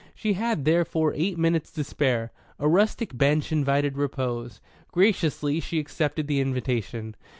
[0.15, 2.31] She had, therefore, eight minutes to spare.
[2.57, 4.59] A rustic bench invited repose.
[4.91, 7.15] Graciously she accepted the invitation.